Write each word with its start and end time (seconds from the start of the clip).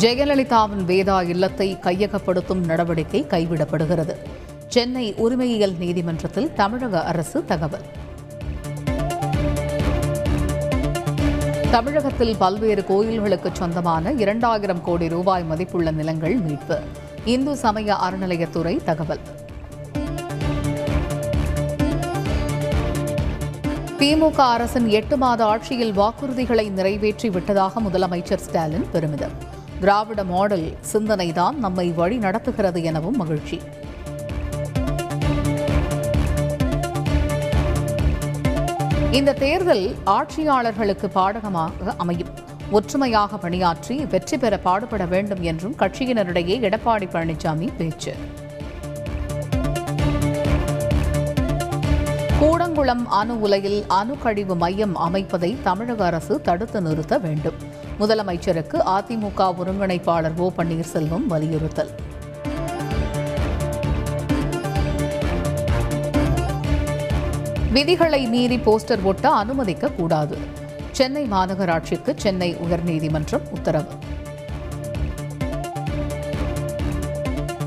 ஜெயலலிதாவின் 0.00 0.84
வேதா 0.86 1.28
இல்லத்தை 1.28 1.76
கையகப்படுத்தும் 1.82 2.64
நடவடிக்கை 2.64 3.26
கைவிடப்படுகிறது. 3.28 4.14
சென்னை 4.68 5.14
உரிமையியல் 5.14 5.74
நீதிமன்றத்தில் 5.78 6.52
தமிழக 6.52 7.02
அரசு 7.04 7.44
தகவல். 7.44 7.84
தமிழகத்தில் 11.70 12.36
பல்வேறு 12.36 12.84
கோயில்களுக்கு 12.84 13.50
சொந்தமான 13.52 14.12
இரண்டாயிரம் 14.12 14.82
கோடி 14.82 15.08
ரூபாய் 15.08 15.44
மதிப்புள்ள 15.44 15.90
நிலங்கள் 15.90 16.36
மீட்பு. 16.36 16.78
இந்து 17.24 17.56
சமய 17.56 17.96
அறநிலையத்துறை 18.04 18.84
தகவல். 18.84 19.20
திமுக 23.98 24.36
அரசின் 24.36 24.88
எட்டு 24.88 25.16
மாத 25.16 25.44
ஆட்சியில் 25.44 25.98
வாக்குறுதிகளை 25.98 26.70
நிறைவேற்றி 26.70 27.30
விட்டதாக 27.30 27.80
முதலமைச்சர் 27.80 28.44
ஸ்டாலின் 28.48 28.90
பெருமிதம். 28.92 29.49
திராவிட 29.80 30.24
மாடல் 30.24 30.76
சிந்தனைதான் 30.92 31.54
நம்மை 31.54 31.90
வழி 31.90 32.16
நடத்துகிறது 32.16 32.82
எனவும் 32.82 33.16
மகிழ்ச்சி. 33.16 33.60
இந்த 39.10 39.32
தேர்தல் 39.32 39.94
ஆட்சியாளர்களுக்கு 40.06 41.06
பாடகமாக 41.06 41.94
அமையும். 41.96 42.28
ஒற்றுமையாக 42.70 43.36
பணியாற்றி 43.36 43.96
வெற்றி 44.04 44.38
பெற 44.38 44.58
பாடுபட 44.58 45.06
வேண்டும் 45.06 45.42
என்றும் 45.42 45.74
கட்சியினரிடையே 45.78 46.58
எடப்பாடி 46.68 47.08
பழனிசாமி 47.14 47.68
பேச்சு. 47.76 48.14
கூடங்குளம் 52.40 53.04
அணு 53.04 53.40
உலையில் 53.40 53.84
அணு 53.88 54.18
கழிவு 54.18 54.56
மையம் 54.56 54.96
அமைப்பதை 54.96 55.56
தமிழக 55.62 56.04
அரசு 56.04 56.40
தடுத்து 56.40 56.80
நிறுத்த 56.80 57.18
வேண்டும். 57.18 57.79
முதலமைச்சருக்கு 58.00 58.78
அதிமுக 58.86 59.54
ஒருங்கிணைப்பாளர் 59.60 60.36
ஓ 60.36 60.50
பன்னீர்செல்வம் 60.56 61.26
வலியுறுத்தல். 61.26 61.90
விதிகளை 67.72 68.26
மீறி 68.26 68.56
போஸ்டர் 68.56 69.02
ஒட்ட 69.02 69.30
அனுமதிக்க 69.30 69.88
கூடாது. 69.88 70.38
சென்னை 70.90 71.28
மாநகராட்சிக்கு 71.30 72.12
சென்னை 72.16 72.56
உயர்நீதிமன்றம் 72.56 73.50
உத்தரவு. 73.50 73.92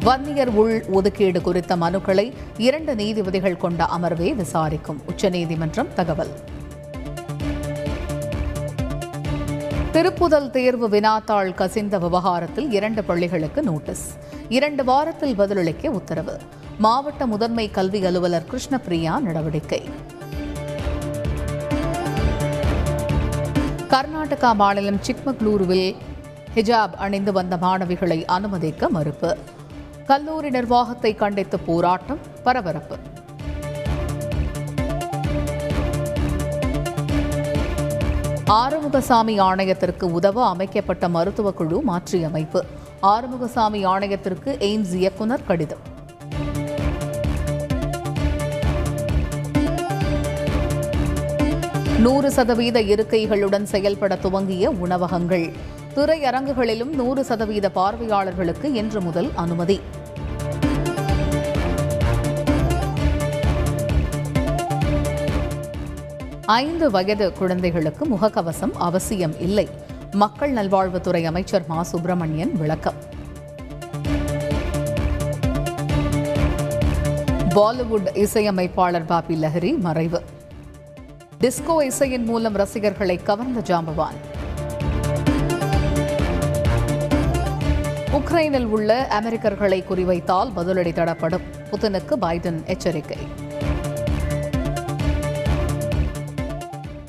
வன்னியர் 0.00 0.48
உள் 0.48 0.84
ஒதுக்கீடு 0.90 1.42
குறித்த 1.42 1.76
மனுக்களை 1.76 2.32
இரண்டு 2.56 2.94
நீதிபதிகள் 2.94 3.56
கொண்ட 3.56 3.88
அமர்வே 3.98 4.34
விசாரிக்கும். 4.34 5.02
உச்சநீதிமன்றம் 5.06 5.94
தகவல். 5.94 6.30
திருப்புதல் 9.92 10.50
தேர்வு 10.50 10.88
வினாத்தாள் 10.88 11.54
கசிந்த 11.54 11.98
விவகாரத்தில் 11.98 12.70
இரண்டு 12.70 13.04
பள்ளிகளுக்கு 13.04 13.62
நோட்டீஸ். 13.62 14.16
இரண்டு 14.48 14.84
வாரத்தில் 14.84 15.34
பதிலளிக்க 15.34 15.90
உத்தரவு. 15.90 16.38
மாவட்ட 16.78 17.26
முதன்மை 17.26 17.70
கல்வி 17.70 18.04
அலுவலர் 18.04 18.46
கிருஷ்ணபிரியா 18.50 19.18
நடவடிக்கை. 19.18 19.88
கர்நாடகா 23.90 24.54
மாநிலம் 24.54 25.00
சிக்மகளூருவில் 25.06 25.96
ஹிஜாப் 26.54 26.94
அணிந்து 26.94 27.32
வந்த 27.32 27.56
மாணவிகளை 27.56 28.24
அனுமதிக்க 28.24 28.88
மறுப்பு. 28.88 29.36
கல்லூரி 30.06 30.50
நிர்வாகத்தை 30.50 31.14
கண்டித்து 31.14 31.58
போராட்டம் 31.58 32.18
பரபரப்பு. 32.42 32.96
ஆறுமுகசாமி 38.50 39.40
ஆணையத்திற்கு 39.40 40.02
உதவ 40.02 40.46
அமைக்கப்பட்ட 40.46 41.08
மருத்துவக் 41.08 41.56
குழு 41.56 41.80
மாற்றியமைப்பு. 41.80 42.64
ஆறுமுகசாமி 43.02 43.86
ஆணையத்திற்கு 43.86 44.44
எய்ம்ஸ் 44.44 44.94
இயக்குனர் 44.94 45.46
கடிதம். 45.46 45.78
நூறு 51.98 52.30
சதவீத 52.30 52.80
இருக்கைகளுடன் 52.80 53.62
செயல்பட 53.62 54.16
துவங்கிய 54.16 54.70
உணவகங்கள். 54.70 55.52
திரையரங்குகளிலும் 55.94 56.94
நூறு 56.94 57.24
சதவீத 57.24 57.70
பார்வையாளர்களுக்கு 57.70 58.72
இன்று 58.72 59.00
முதல் 59.00 59.30
அனுமதி. 59.34 59.80
ஐந்து 66.50 66.90
வயது 66.90 67.32
குழந்தைகளுக்கு 67.32 68.06
முகக்கவசம் 68.06 68.72
அவசியம் 68.72 69.40
இல்லை. 69.40 69.68
மக்கள் 70.12 70.52
நல்வாழ்வுத்துறை 70.52 71.24
அமைச்சர் 71.24 71.66
மா. 71.66 71.82
சுப்பிரமணியன் 71.82 72.52
விளக்கம். 72.52 72.94
பாலிவுட் 77.48 78.16
இசையமைப்பாளர் 78.16 79.04
பாபி 79.04 79.42
லஹரி 79.42 79.78
மறைவு. 79.78 80.22
டிஸ்கோ 81.40 81.82
இசையின் 81.82 82.24
மூலம் 82.24 82.54
ரசிகர்களை 82.54 83.16
கவர்ந்த 83.16 83.60
ஜாம்பவான். 83.60 84.16
உக்ரைனில் 88.12 88.64
உள்ள 88.64 89.08
அமெரிக்கர்களை 89.20 89.84
குறிவைத்தால் 89.84 90.50
பதிலடி 90.56 90.92
தடப்படும் 90.92 91.42
புதினுக்கு 91.70 92.16
பைடன் 92.20 92.64
எச்சரிக்கை. 92.64 93.48